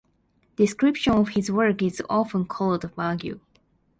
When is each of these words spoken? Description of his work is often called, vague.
Description 0.55 1.13
of 1.13 1.29
his 1.29 1.51
work 1.51 1.83
is 1.83 2.01
often 2.09 2.45
called, 2.45 2.89
vague. 2.97 3.39